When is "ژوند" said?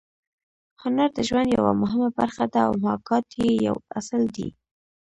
1.27-1.49